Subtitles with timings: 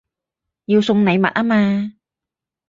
[0.65, 1.93] 要送禮物吖嘛